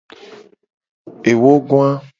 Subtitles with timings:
[1.29, 1.91] Ewogoa.